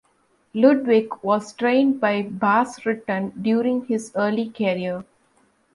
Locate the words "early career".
4.15-5.05